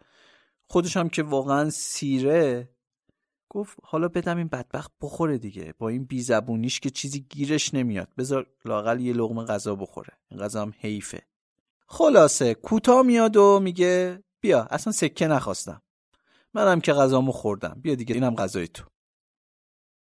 خودش 0.71 0.97
هم 0.97 1.09
که 1.09 1.23
واقعا 1.23 1.71
سیره 1.71 2.71
گفت 3.50 3.78
حالا 3.83 4.09
بدم 4.09 4.37
این 4.37 4.49
بدبخت 4.49 4.93
بخوره 5.00 5.38
دیگه. 5.38 5.75
با 5.78 5.88
این 5.88 6.05
بیزبونیش 6.05 6.81
که 6.81 6.90
چیزی 6.90 7.21
گیرش 7.21 7.75
نمیاد. 7.75 8.09
بذار 8.19 8.47
لاقل 8.64 9.00
یه 9.00 9.12
لغمه 9.12 9.45
غذا 9.45 9.75
بخوره. 9.75 10.12
این 10.31 10.40
غذا 10.40 10.62
هم 10.62 10.75
حیفه. 10.79 11.23
خلاصه 11.87 12.55
کوتاه 12.55 13.03
میاد 13.03 13.37
و 13.37 13.61
میگه 13.61 14.23
بیا 14.40 14.62
اصلا 14.62 14.92
سکه 14.92 15.27
نخواستم. 15.27 15.83
منم 16.55 16.81
که 16.81 16.92
غذامو 16.92 17.33
خوردم. 17.33 17.81
بیا 17.83 17.94
دیگه 17.94 18.14
اینم 18.14 18.35
غذای 18.35 18.68
تو. 18.68 18.85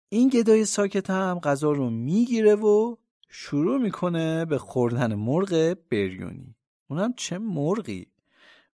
این 0.08 0.28
گدای 0.28 0.64
ساکت 0.64 1.10
هم 1.10 1.38
غذا 1.38 1.72
رو 1.72 1.90
می‌گیره 1.90 2.54
و 2.54 2.96
شروع 3.28 3.78
می‌کنه 3.78 4.44
به 4.44 4.58
خوردن 4.58 5.14
مرغ 5.14 5.76
بریونی. 5.90 6.56
اونم 6.90 7.12
چه 7.12 7.38
مرغی؟ 7.38 8.06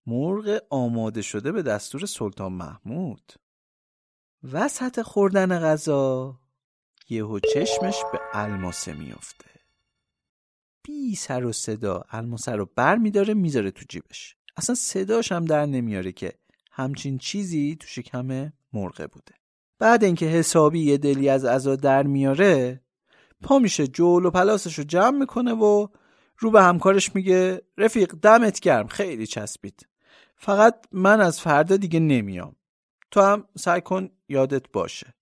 مرغ 0.05 0.62
آماده 0.69 1.21
شده 1.21 1.51
به 1.51 1.62
دستور 1.62 2.05
سلطان 2.05 2.53
محمود. 2.53 3.34
وسط 4.43 5.02
خوردن 5.02 5.60
غذا 5.60 6.36
یهو 7.10 7.39
چشمش 7.39 7.95
به 8.12 8.19
الماسه 8.34 8.93
میفته 8.93 9.45
بی 10.84 11.15
سر 11.15 11.45
و 11.45 11.52
صدا 11.52 12.04
الماسه 12.10 12.52
رو 12.52 12.69
بر 12.75 12.95
میداره 12.95 13.34
می‌ذاره 13.34 13.71
تو 13.71 13.86
جیبش. 13.89 14.36
اصلا 14.58 14.75
صداش 14.75 15.32
هم 15.32 15.45
در 15.45 15.65
نمیاره 15.65 16.12
که 16.12 16.34
همچین 16.71 17.17
چیزی 17.17 17.78
تو 17.80 17.88
شکم 17.88 18.54
مرغه 18.73 19.08
بوده. 19.08 19.34
بعد 19.80 20.04
اینکه 20.04 20.25
حسابی 20.25 20.80
یه 20.80 20.97
دلی 20.97 21.30
از 21.30 21.45
عزا 21.45 21.75
در 21.75 22.04
میاره 22.04 22.82
پا 23.41 23.60
میشه 23.60 23.88
جول 23.88 24.25
و 24.25 24.32
پلاسش 24.32 24.80
رو 24.80 24.84
جمع 24.84 25.17
می‌کنه 25.19 25.54
و 25.54 25.88
رو 26.38 26.52
به 26.52 26.63
همکارش 26.63 27.15
میگه 27.15 27.62
رفیق 27.78 28.12
دمت 28.12 28.60
گرم 28.60 28.88
خیلی 28.88 29.28
چسبید. 29.28 29.88
فقط 30.36 30.75
من 30.91 31.21
از 31.21 31.41
فردا 31.41 31.78
دیگه 31.78 31.99
نمیام. 31.99 32.56
تو 33.12 33.22
هم 33.22 33.48
سعی 33.58 33.82
کن 33.82 34.10
یادت 34.30 34.72
باشه. 34.72 35.13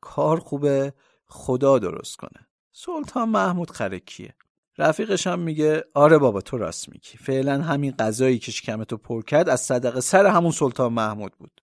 کار 0.00 0.40
خوبه 0.40 0.94
خدا 1.26 1.78
درست 1.78 2.16
کنه. 2.16 2.48
سلطان 2.72 3.28
محمود 3.28 3.70
خرکیه. 3.70 4.34
رفیقش 4.78 5.26
هم 5.26 5.38
میگه 5.38 5.84
آره 5.94 6.18
بابا 6.18 6.40
تو 6.40 6.58
راست 6.58 6.88
میگی. 6.88 7.18
فعلا 7.18 7.62
همین 7.62 7.92
غذایی 7.92 8.38
که 8.38 8.52
شکمتو 8.52 8.96
پر 8.96 9.22
کرد 9.22 9.48
از 9.48 9.60
صدقه 9.60 10.00
سر 10.00 10.26
همون 10.26 10.50
سلطان 10.50 10.92
محمود 10.92 11.32
بود. 11.38 11.60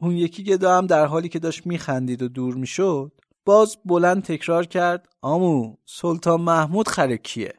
اون 0.00 0.12
یکی 0.12 0.44
گدا 0.44 0.78
هم 0.78 0.86
در 0.86 1.06
حالی 1.06 1.28
که 1.28 1.38
داشت 1.38 1.66
میخندید 1.66 2.22
و 2.22 2.28
دور 2.28 2.54
می‌شد 2.54 3.12
باز 3.44 3.78
بلند 3.84 4.22
تکرار 4.22 4.66
کرد 4.66 5.08
آمو 5.20 5.76
سلطان 5.86 6.40
محمود 6.40 6.88
خرکیه. 6.88 7.54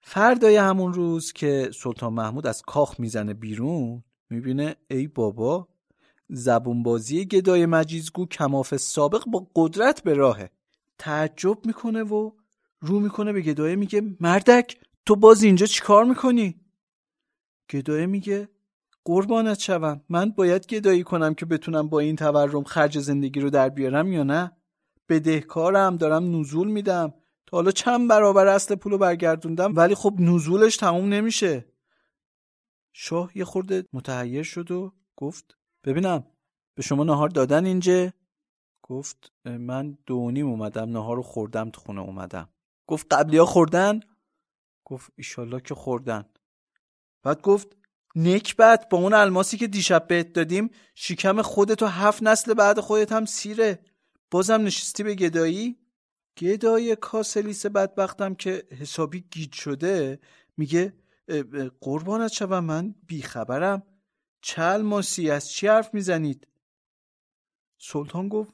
فردای 0.00 0.56
همون 0.56 0.92
روز 0.92 1.32
که 1.32 1.70
سلطان 1.74 2.12
محمود 2.12 2.46
از 2.46 2.62
کاخ 2.62 3.00
می‌زنه 3.00 3.34
بیرون 3.34 4.04
می‌بینه 4.30 4.76
ای 4.90 5.06
بابا 5.06 5.68
زبونبازی 6.28 7.24
گدای 7.24 7.66
مجیزگو 7.66 8.26
کماف 8.26 8.76
سابق 8.76 9.24
با 9.24 9.46
قدرت 9.54 10.02
به 10.02 10.14
راهه. 10.14 10.50
تعجب 10.98 11.58
می‌کنه 11.66 12.02
و 12.02 12.30
رو 12.80 13.00
می‌کنه 13.00 13.32
به 13.32 13.40
گدایه 13.40 13.76
میگه 13.76 14.02
مردک 14.20 14.80
تو 15.06 15.16
باز 15.16 15.42
اینجا 15.42 15.66
چیکار 15.66 16.04
می‌کنی؟ 16.04 16.60
گدایه 17.70 18.06
میگه 18.06 18.48
قربانت 19.04 19.58
شوم 19.58 20.00
من 20.08 20.30
باید 20.30 20.66
گدایی 20.66 21.02
کنم 21.02 21.34
که 21.34 21.46
بتونم 21.46 21.88
با 21.88 22.00
این 22.00 22.16
تورم 22.16 22.64
خرج 22.64 22.98
زندگی 22.98 23.40
رو 23.40 23.50
در 23.50 23.68
بیارم 23.68 24.12
یا 24.12 24.22
نه؟ 24.22 24.52
بدهکارم 25.08 25.96
دارم 25.96 26.40
نزول 26.40 26.68
میدم. 26.68 27.14
تا 27.46 27.56
حالا 27.56 27.70
چند 27.70 28.08
برابر 28.08 28.46
اصل 28.46 28.74
پولو 28.74 28.98
برگردوندم 28.98 29.76
ولی 29.76 29.94
خب 29.94 30.14
نزولش 30.18 30.76
تموم 30.76 31.08
نمیشه. 31.08 31.64
شاه 32.98 33.38
یه 33.38 33.44
خورده 33.44 33.84
متحیر 33.92 34.42
شد 34.42 34.70
و 34.70 34.92
گفت 35.16 35.56
ببینم 35.84 36.26
به 36.74 36.82
شما 36.82 37.04
نهار 37.04 37.28
دادن 37.28 37.64
اینجا؟ 37.64 38.12
گفت 38.82 39.32
من 39.44 39.98
دونیم 40.06 40.46
اومدم 40.46 40.90
نهار 40.90 41.16
رو 41.16 41.22
خوردم 41.22 41.70
تو 41.70 41.80
خونه 41.80 42.00
اومدم. 42.00 42.48
گفت 42.86 43.14
قبلی 43.14 43.38
ها 43.38 43.46
خوردن؟ 43.46 44.00
گفت 44.84 45.12
ایشالله 45.16 45.60
که 45.60 45.74
خوردن. 45.74 46.24
بعد 47.22 47.42
گفت 47.42 47.76
نکبت 48.14 48.88
با 48.88 48.98
اون 48.98 49.12
الماسی 49.12 49.56
که 49.56 49.66
دیشب 49.66 50.06
بهت 50.06 50.32
دادیم 50.32 50.70
شکم 50.94 51.42
خودت 51.42 51.82
و 51.82 51.86
هفت 51.86 52.22
نسل 52.22 52.54
بعد 52.54 52.80
خودت 52.80 53.12
هم 53.12 53.24
سیره. 53.24 53.78
بازم 54.30 54.60
نشستی 54.60 55.02
به 55.02 55.14
گدایی؟ 55.14 55.78
گدای 56.38 56.96
کاسلیس 56.96 57.66
بدبختم 57.66 58.34
که 58.34 58.62
حسابی 58.80 59.20
گیج 59.30 59.52
شده 59.52 60.18
میگه 60.56 61.05
قربانت 61.80 62.32
شوم 62.32 62.64
من 62.64 62.94
بیخبرم. 63.06 63.82
چه 64.40 64.62
الماسی 64.62 65.30
از 65.30 65.50
چی 65.50 65.66
حرف 65.66 65.94
می‌زنید؟ 65.94 66.48
سلطان 67.78 68.28
گفت 68.28 68.52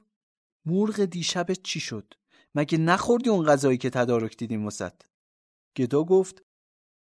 مرغ 0.65 1.05
دیشب 1.05 1.53
چی 1.53 1.81
شد؟ 1.81 2.15
مگه 2.55 2.79
نخوردی 2.79 3.31
اون 3.31 3.47
غذایی 3.47 3.79
که 3.79 3.91
تدارک 3.91 4.37
دیدیم 4.37 4.67
وسط؟ 4.67 4.93
گدا 5.77 6.05
گفت 6.05 6.43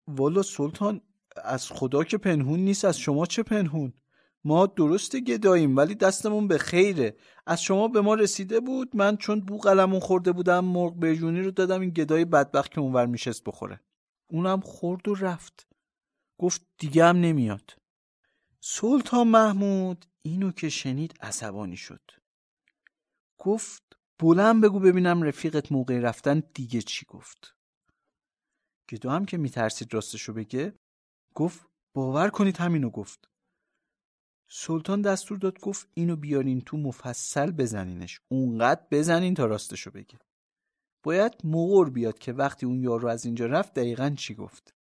والا 0.08 0.42
سلطان 0.42 1.00
از 1.36 1.68
خدا 1.68 2.04
که 2.04 2.18
پنهون 2.18 2.60
نیست 2.60 2.84
از 2.84 2.98
شما 2.98 3.26
چه 3.26 3.42
پنهون؟ 3.42 3.92
ما 4.44 4.66
درست 4.66 5.16
گداییم 5.16 5.76
ولی 5.76 5.94
دستمون 5.94 6.48
به 6.48 6.58
خیره. 6.58 7.16
از 7.46 7.62
شما 7.62 7.88
به 7.88 8.00
ما 8.00 8.14
رسیده 8.14 8.60
بود 8.60 8.96
من 8.96 9.16
چون 9.16 9.40
بو 9.40 9.58
قلمون 9.58 10.00
خورده 10.00 10.32
بودم 10.32 10.64
مرغ 10.64 10.94
برجونی 10.94 11.42
رو 11.42 11.50
دادم 11.50 11.80
این 11.80 11.90
گدای 11.90 12.24
بدبخت 12.24 12.70
که 12.70 12.80
اونور 12.80 13.06
میشست 13.06 13.44
بخوره. 13.44 13.80
اونم 14.30 14.60
خورد 14.60 15.08
و 15.08 15.14
رفت. 15.14 15.66
گفت 16.38 16.62
دیگه 16.78 17.04
هم 17.04 17.16
نمیاد. 17.16 17.76
سلطان 18.60 19.28
محمود 19.28 20.06
اینو 20.22 20.50
که 20.50 20.68
شنید 20.68 21.14
عصبانی 21.20 21.76
شد. 21.76 22.10
گفت 23.38 23.82
بلند 24.18 24.64
بگو 24.64 24.80
ببینم 24.80 25.22
رفیقت 25.22 25.72
موقع 25.72 25.98
رفتن 25.98 26.42
دیگه 26.54 26.82
چی 26.82 27.06
گفت. 27.06 27.54
گدو 28.90 29.10
هم 29.10 29.24
که 29.24 29.36
میترسید 29.36 29.94
راستشو 29.94 30.32
بگه 30.32 30.74
گفت 31.34 31.66
باور 31.94 32.30
کنید 32.30 32.56
همینو 32.56 32.90
گفت. 32.90 33.28
سلطان 34.48 35.02
دستور 35.02 35.38
داد 35.38 35.60
گفت 35.60 35.88
اینو 35.94 36.16
بیارین 36.16 36.60
تو 36.60 36.76
مفصل 36.76 37.50
بزنینش. 37.50 38.20
اونقدر 38.28 38.86
بزنین 38.90 39.34
تا 39.34 39.46
راستشو 39.46 39.90
بگه. 39.90 40.18
باید 41.02 41.34
مغور 41.44 41.90
بیاد 41.90 42.18
که 42.18 42.32
وقتی 42.32 42.66
اون 42.66 42.80
یارو 42.80 43.08
از 43.08 43.24
اینجا 43.24 43.46
رفت 43.46 43.74
دقیقا 43.74 44.14
چی 44.16 44.34
گفت. 44.34 44.74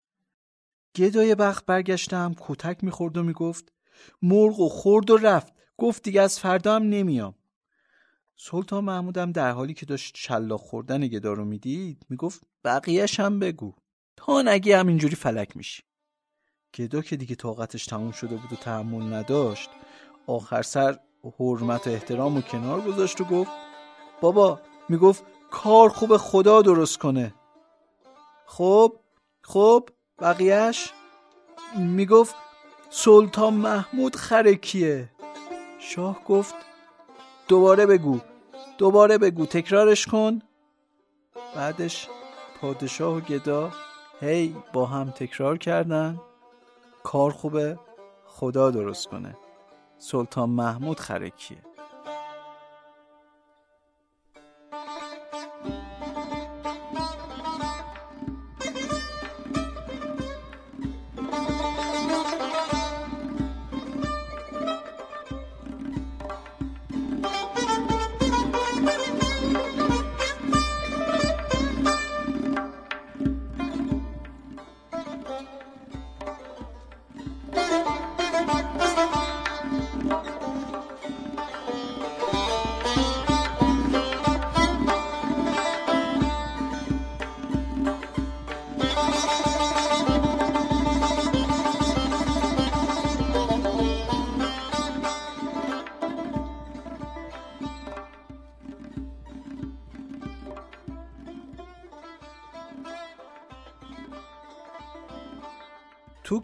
گدای 0.96 1.36
بخت 1.36 1.66
برگشتم 1.66 2.36
کتک 2.40 2.84
می‌خورد 2.84 3.18
و 3.18 3.24
می‌گفت 3.24 3.74
مرغ 4.22 4.60
و 4.60 4.70
خورد 4.70 5.10
و 5.10 5.18
رفت 5.18 5.54
گفت 5.78 6.04
دیگه 6.04 6.22
از 6.22 6.40
فردا 6.40 6.76
هم 6.76 6.84
نمیام. 6.84 7.36
سلطان 8.36 8.84
محمودم 8.84 9.32
در 9.32 9.52
حالی 9.52 9.74
که 9.74 9.86
داشت 9.86 10.18
شلاق 10.18 10.60
خوردن 10.60 11.08
گدا 11.08 11.34
رو 11.34 11.46
می‌دید 11.46 12.06
می‌گفت 12.10 12.42
بقیهش 12.64 13.20
هم 13.20 13.40
بگو 13.40 13.74
تا 14.16 14.42
نگی 14.42 14.72
هم 14.72 14.88
اینجوری 14.88 15.16
فلک 15.16 15.58
میشی. 15.58 15.84
گدا 16.76 17.02
که 17.02 17.16
دیگه 17.16 17.36
طاقتش 17.36 17.86
تموم 17.86 18.12
شده 18.12 18.36
بود 18.36 18.54
و 18.54 18.56
تحمل 18.56 19.14
نداشت 19.14 19.70
آخر 20.28 20.62
سر 20.62 21.00
حرمت 21.40 21.88
و 21.88 21.90
احترام 21.90 22.38
و 22.38 22.42
کنار 22.42 22.82
گذاشت 22.82 23.22
و 23.22 23.24
گفت 23.24 23.52
بابا 24.22 24.62
می‌گفت 24.90 25.24
کار 25.52 25.90
خوب 25.90 26.18
خدا 26.18 26.62
درست 26.62 26.98
کنه. 26.98 27.34
خب 28.46 29.00
خب 29.42 29.90
بقیهش 30.20 30.94
می‌گفت 31.78 32.36
سلطان 32.90 33.54
محمود 33.54 34.16
خرکیه. 34.16 35.10
شاه 35.80 36.24
گفت 36.24 36.56
دوباره 37.48 37.86
بگو 37.86 38.20
دوباره 38.78 39.18
بگو 39.18 39.46
تکرارش 39.46 40.06
کن. 40.06 40.42
بعدش 41.56 42.08
پادشاه 42.62 43.18
و 43.18 43.20
گدا 43.20 43.72
هی 44.22 44.56
با 44.74 44.86
هم 44.86 45.12
تکرار 45.12 45.58
کردن. 45.58 46.22
کار 47.04 47.32
خوبه 47.32 47.80
خدا 48.28 48.72
درست 48.72 49.08
کنه. 49.08 49.38
سلطان 49.98 50.50
محمود 50.50 51.00
خرکیه. 51.00 51.58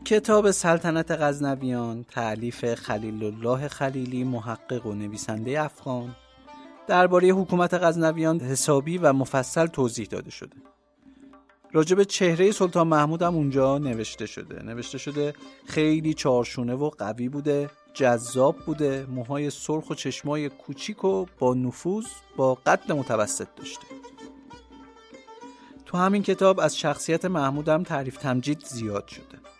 کتاب 0.05 0.51
سلطنت 0.51 1.11
غزنویان 1.11 2.03
تعلیف 2.03 2.73
خلیل 2.73 3.23
الله 3.23 3.67
خلیلی 3.67 4.23
محقق 4.23 4.85
و 4.85 4.93
نویسنده 4.93 5.61
افغان. 5.61 6.15
درباره 6.87 7.27
حکومت 7.27 7.73
غزنویان 7.73 8.39
حسابی 8.39 8.97
و 8.97 9.13
مفصل 9.13 9.67
توضیح 9.67 10.07
داده 10.07 10.31
شده. 10.31 10.55
راجب 11.71 12.03
چهره 12.03 12.51
سلطان 12.51 12.87
محمود 12.87 13.21
هم 13.21 13.35
اونجا 13.35 13.77
نوشته 13.77 14.25
شده. 14.25 14.63
نوشته 14.63 14.97
شده 14.97 15.33
خیلی 15.65 16.13
چارشونه 16.13 16.73
و 16.73 16.89
قوی 16.89 17.29
بوده 17.29 17.69
جذاب 17.93 18.57
بوده 18.65 19.05
موهای 19.09 19.49
سرخ 19.49 19.89
و 19.89 19.95
چشمای 19.95 20.49
کوچیک 20.49 21.03
و 21.03 21.25
با 21.39 21.53
نفوذ 21.53 22.05
با 22.37 22.55
قد 22.55 22.91
متوسط 22.91 23.47
داشته. 23.55 23.87
تو 25.85 25.97
همین 25.97 26.23
کتاب 26.23 26.59
از 26.59 26.77
شخصیت 26.77 27.25
محمود 27.25 27.69
هم 27.69 27.83
تعریف 27.83 28.17
تمجید 28.17 28.65
زیاد 28.65 29.07
شده. 29.07 29.52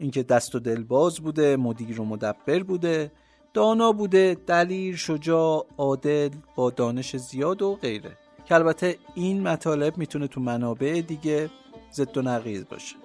اینکه 0.00 0.22
دست 0.22 0.54
و 0.54 0.58
دل 0.58 0.82
باز 0.82 1.20
بوده 1.20 1.56
مدیر 1.56 2.00
و 2.00 2.04
مدبر 2.04 2.62
بوده 2.62 3.12
دانا 3.54 3.92
بوده 3.92 4.36
دلیر 4.46 4.96
شجاع 4.96 5.66
عادل 5.78 6.30
با 6.54 6.70
دانش 6.70 7.16
زیاد 7.16 7.62
و 7.62 7.74
غیره. 7.74 8.16
که 8.44 8.54
البته 8.54 8.98
این 9.14 9.42
مطالب 9.42 9.98
می‌تونه 9.98 10.26
تو 10.26 10.40
منابع 10.40 11.02
دیگه 11.08 11.50
ضد 11.92 12.16
و 12.16 12.22
نقیض 12.22 12.64
باشه. 12.64 12.96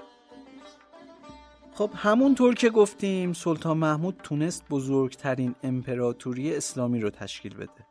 خب 1.74 1.90
همونطور 1.96 2.56
که 2.56 2.70
گفتیم 2.70 3.34
سلطان 3.34 3.78
محمود 3.78 4.20
تونست 4.24 4.64
بزرگترین 4.70 5.56
امپراتوری 5.64 6.56
اسلامی 6.56 7.00
رو 7.00 7.10
تشکیل 7.10 7.56
بده. 7.56 7.86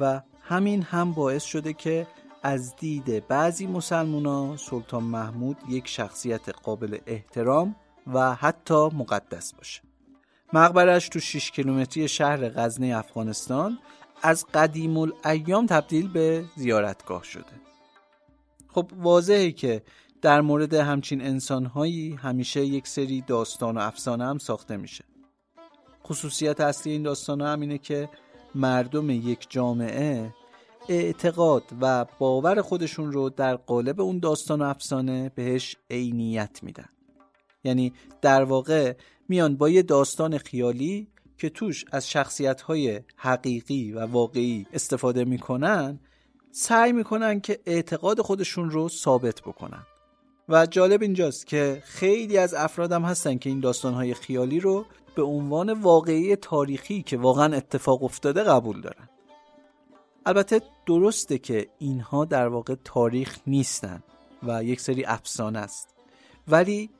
و 0.00 0.22
همین 0.42 0.82
هم 0.82 1.12
باعث 1.12 1.44
شده 1.44 1.72
که 1.72 2.06
از 2.42 2.76
دید 2.76 3.28
بعضی 3.28 3.66
مسلمونا 3.66 4.56
سلطان 4.56 5.02
محمود 5.02 5.56
یک 5.68 5.88
شخصیت 5.88 6.48
قابل 6.48 6.98
احترام 7.06 7.76
و 8.06 8.34
حتی 8.34 8.74
مقدس 8.74 9.52
باشه. 9.52 9.82
مقبرش 10.52 11.08
تو 11.08 11.20
6 11.20 11.50
کیلومتری 11.50 12.08
شهر 12.08 12.48
غزنه 12.48 12.96
افغانستان 12.96 13.78
از 14.22 14.46
قدیم 14.54 14.98
الایام 14.98 15.66
تبدیل 15.66 16.08
به 16.08 16.44
زیارتگاه 16.56 17.24
شده. 17.24 17.60
خب 18.68 18.90
واضحه 18.96 19.52
که 19.52 19.82
در 20.22 20.40
مورد 20.40 20.74
همچین 20.74 21.22
انسانهایی 21.22 22.12
همیشه 22.12 22.64
یک 22.64 22.88
سری 22.88 23.20
داستان 23.20 23.76
و 23.78 23.80
افسانه 23.80 24.24
هم 24.24 24.38
ساخته 24.38 24.76
میشه. 24.76 25.04
خصوصیت 26.06 26.60
اصلی 26.60 26.92
این 26.92 27.02
داستانه 27.02 27.48
هم 27.48 27.60
اینه 27.60 27.78
که 27.78 28.08
مردم 28.54 29.10
یک 29.10 29.46
جامعه 29.50 30.34
اعتقاد 30.88 31.62
و 31.80 32.06
باور 32.18 32.62
خودشون 32.62 33.12
رو 33.12 33.30
در 33.30 33.56
قالب 33.56 34.00
اون 34.00 34.18
داستان 34.18 34.62
و 34.62 34.64
افسانه 34.64 35.28
بهش 35.34 35.76
عینیت 35.90 36.62
میدن. 36.62 36.88
یعنی 37.64 37.92
در 38.20 38.44
واقع 38.44 38.94
میان 39.28 39.56
با 39.56 39.68
یه 39.68 39.82
داستان 39.82 40.38
خیالی 40.38 41.08
که 41.38 41.48
توش 41.48 41.84
از 41.92 42.10
شخصیت 42.10 42.60
های 42.60 43.00
حقیقی 43.16 43.92
و 43.92 44.06
واقعی 44.06 44.66
استفاده 44.72 45.24
می‌کنن 45.24 46.00
سعی 46.50 46.92
می‌کنن 46.92 47.40
که 47.40 47.60
اعتقاد 47.66 48.20
خودشون 48.20 48.70
رو 48.70 48.88
ثابت 48.88 49.40
بکنن. 49.40 49.86
و 50.48 50.66
جالب 50.66 51.02
اینجاست 51.02 51.46
که 51.46 51.82
خیلی 51.84 52.38
از 52.38 52.54
افرادم 52.54 53.02
هستن 53.02 53.38
که 53.38 53.50
این 53.50 53.60
داستانهای 53.60 54.14
خیالی 54.14 54.60
رو 54.60 54.84
به 55.14 55.22
عنوان 55.22 55.72
واقعی 55.72 56.36
تاریخی 56.36 57.02
که 57.02 57.16
واقعا 57.16 57.56
اتفاق 57.56 58.02
افتاده 58.02 58.42
قبول 58.42 58.80
دارن. 58.80 59.08
البته 60.26 60.62
درسته 60.86 61.38
که 61.38 61.68
اینها 61.78 62.24
در 62.24 62.48
واقع 62.48 62.74
تاریخ 62.84 63.38
نیستن 63.46 64.02
و 64.42 64.64
یک 64.64 64.80
سری 64.80 65.04
افسانه 65.04 65.58
است. 65.58 65.88
ولی 66.48 66.90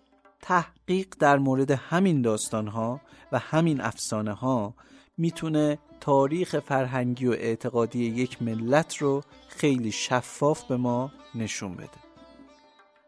تحقیق 0.43 1.15
در 1.19 1.39
مورد 1.39 1.71
همین 1.71 2.23
داستان 2.23 2.67
ها 2.69 3.01
و 3.33 3.39
همین 3.39 3.81
افسانه 3.81 4.33
ها 4.33 4.75
می‌تونه 5.19 5.79
تاریخ 6.01 6.59
فرهنگی 6.59 7.27
و 7.27 7.31
اعتقادی 7.31 8.05
یک 8.05 8.43
ملت 8.43 8.97
رو 8.97 9.23
خیلی 9.49 9.93
شفاف 9.93 10.65
به 10.65 10.77
ما 10.77 11.13
نشون 11.35 11.75
بده. 11.75 12.11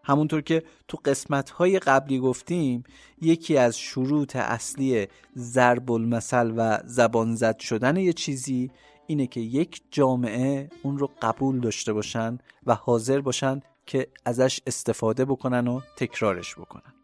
همونطور 0.04 0.40
که 0.40 0.62
تو 0.88 0.98
قسمت 1.04 1.50
های 1.50 1.78
قبلی 1.78 2.18
گفتیم 2.18 2.84
یکی 3.20 3.56
از 3.56 3.78
شروط 3.78 4.36
اصلی 4.36 5.06
ضرب 5.36 5.92
المثل 5.92 6.52
و 6.56 6.78
زبان 6.84 7.34
زد 7.34 7.58
شدن 7.58 7.96
یه 7.96 8.12
چیزی 8.12 8.70
اینه 9.06 9.26
که 9.26 9.40
یک 9.40 9.82
جامعه 9.90 10.68
اون 10.82 10.98
رو 10.98 11.10
قبول 11.22 11.60
داشته 11.60 11.92
باشن 11.92 12.38
و 12.66 12.74
حاضر 12.74 13.20
باشن 13.20 13.60
که 13.86 14.08
ازش 14.24 14.60
استفاده 14.66 15.24
بکنن 15.24 15.68
و 15.68 15.80
تکرارش 15.96 16.54
بکنن. 16.54 17.01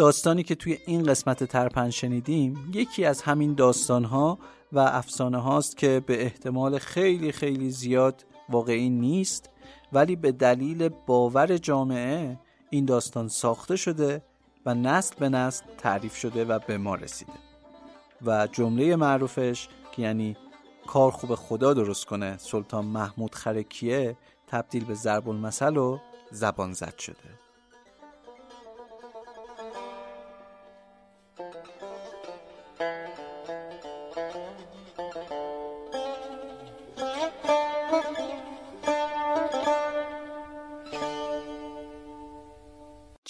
داستانی 0.00 0.42
که 0.42 0.54
توی 0.54 0.78
این 0.86 1.02
قسمت 1.02 1.44
ترپن 1.44 1.90
شنیدیم 1.90 2.70
یکی 2.74 3.04
از 3.04 3.22
همین 3.22 3.54
داستانها 3.54 4.38
و 4.72 4.78
افسانه 4.78 5.38
هاست 5.38 5.76
که 5.76 6.02
به 6.06 6.22
احتمال 6.22 6.78
خیلی 6.78 7.32
خیلی 7.32 7.70
زیاد 7.70 8.24
واقعی 8.48 8.90
نیست 8.90 9.50
ولی 9.92 10.16
به 10.16 10.32
دلیل 10.32 10.88
باور 10.88 11.56
جامعه 11.56 12.38
این 12.70 12.84
داستان 12.84 13.28
ساخته 13.28 13.76
شده 13.76 14.22
و 14.66 14.74
نسل 14.74 15.14
به 15.18 15.28
نسل 15.28 15.64
تعریف 15.78 16.16
شده 16.16 16.44
و 16.44 16.58
به 16.66 16.78
ما 16.78 16.94
رسیده. 16.94 17.32
و 18.26 18.46
جمله 18.52 18.96
معروفش 18.96 19.68
که 19.92 20.02
یعنی 20.02 20.36
کار 20.86 21.10
خوب 21.10 21.34
خدا 21.34 21.74
درست 21.74 22.06
کنه 22.06 22.36
سلطان 22.38 22.84
محمود 22.84 23.34
خرکیه 23.34 24.16
تبدیل 24.46 24.84
به 24.84 24.94
ضرب 24.94 25.28
المثل 25.28 25.76
و 25.76 25.98
زبان 26.30 26.72
زد 26.72 26.98
شده. 26.98 27.49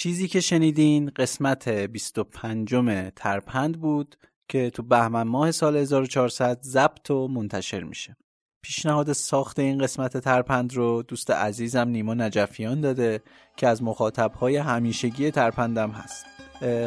چیزی 0.02 0.28
که 0.28 0.40
شنیدین 0.40 1.10
قسمت 1.16 1.68
25 1.68 2.74
ترپند 3.16 3.80
بود 3.80 4.16
که 4.48 4.70
تو 4.70 4.82
بهمن 4.82 5.22
ماه 5.22 5.50
سال 5.50 5.76
1400 5.76 6.58
ضبط 6.62 7.10
و 7.10 7.28
منتشر 7.28 7.82
میشه. 7.82 8.16
پیشنهاد 8.62 9.12
ساخت 9.12 9.58
این 9.58 9.78
قسمت 9.78 10.16
ترپند 10.16 10.74
رو 10.74 11.02
دوست 11.02 11.30
عزیزم 11.30 11.88
نیما 11.88 12.14
نجفیان 12.14 12.80
داده 12.80 13.22
که 13.56 13.68
از 13.68 13.82
مخاطبهای 13.82 14.56
همیشگی 14.56 15.30
ترپندم 15.30 15.90
هست. 15.90 16.24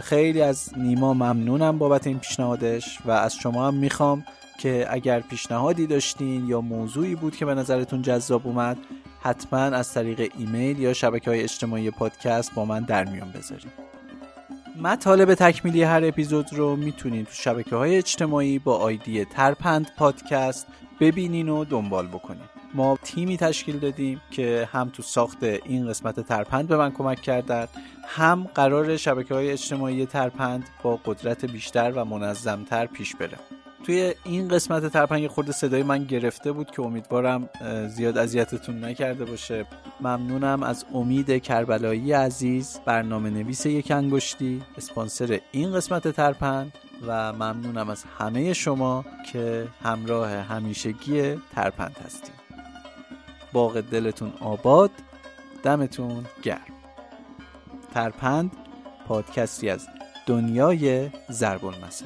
خیلی 0.02 0.42
از 0.42 0.78
نیما 0.78 1.14
ممنونم 1.14 1.78
بابت 1.78 2.08
این 2.08 2.20
پیشنهادش 2.20 3.00
و 3.06 3.12
از 3.12 3.36
شما 3.36 3.68
هم 3.68 3.74
می‌خوام 3.74 4.26
که 4.58 4.88
اگر 4.90 5.20
پیشنهادی 5.20 5.88
داشتین 5.88 6.48
یا 6.48 6.62
موضوعی 6.62 7.16
بود 7.16 7.36
که 7.36 7.46
به 7.46 7.56
نظرتون 7.56 8.02
جذاب 8.02 8.48
اومد 8.48 8.78
حتما 9.22 9.60
از 9.60 9.94
طریق 9.94 10.32
ایمیل 10.38 10.80
یا 10.80 10.94
شبکه 10.94 11.30
های 11.30 11.42
اجتماعی 11.44 11.92
پادکست 11.92 12.54
با 12.54 12.66
من 12.66 12.84
در 12.84 13.04
میان 13.04 13.32
بذارید. 13.32 13.72
مطالب 14.82 15.34
تکمیلی 15.34 15.84
هر 15.84 16.06
اپیزود 16.06 16.54
رو 16.54 16.76
می‌تونید 16.76 17.26
تو 17.26 17.34
شبکه 17.34 17.76
های 17.76 17.98
اجتماعی 17.98 18.60
با 18.60 18.78
ID 18.78 19.26
ترپند 19.26 19.92
پادکست 19.98 20.68
ببینین 21.00 21.50
و 21.50 21.66
دنبال 21.66 22.08
بکنید 22.08 22.54
ما 22.74 22.98
تیمی 23.04 23.38
تشکیل 23.38 23.80
دادیم 23.80 24.22
که 24.32 24.70
هم 24.72 24.90
تو 24.90 25.04
ساخت 25.04 25.44
این 25.44 25.88
قسمت 25.88 26.20
ترپند 26.20 26.68
به 26.68 26.78
من 26.78 26.92
کمک 26.92 27.22
کردند 27.22 27.70
هم 28.08 28.48
قرار 28.56 28.98
شبکه 28.98 29.34
های 29.34 29.52
اجتماعی 29.52 30.06
ترپند 30.06 30.70
با 30.84 31.00
قدرت 31.06 31.46
بیشتر 31.46 31.92
و 31.92 32.06
منظمتر 32.06 32.86
پیش 32.86 33.16
بره. 33.16 33.38
توی 33.84 34.14
این 34.24 34.48
قسمت 34.48 34.88
ترپند 34.88 35.28
خورده 35.28 35.52
صدای 35.52 35.84
من 35.84 36.04
گرفته 36.04 36.52
بود 36.52 36.72
که 36.72 36.82
امیدوارم 36.82 37.50
زیاد 37.88 38.18
اذیتتون 38.18 38.86
نکرده 38.86 39.26
باشه. 39.26 39.66
ممنونم 40.02 40.64
از 40.64 40.86
امید 40.94 41.42
کربلایی 41.42 42.12
عزیز 42.12 42.80
برنامه 42.86 43.30
نویس 43.30 43.66
یک 43.66 43.92
انگشتی 43.92 44.62
اسپانسر 44.78 45.40
این 45.52 45.74
قسمت 45.74 46.08
ترپند 46.08 46.74
و 47.08 47.34
ممنونم 47.34 47.90
از 47.90 48.04
همه 48.20 48.54
شما 48.54 49.06
که 49.32 49.68
همراه 49.84 50.30
همیشگی 50.30 51.36
ترپند 51.56 51.98
هستید. 52.06 52.34
باغ 53.54 53.82
دلتون 53.82 54.34
آباد 54.40 54.92
دمتون 55.64 56.26
گرم. 56.44 56.60
ترپند 57.94 58.52
پادکستی 59.08 59.70
از 59.70 59.88
دنیای 60.26 61.10
ضرب 61.32 61.66
المثل. 61.66 62.06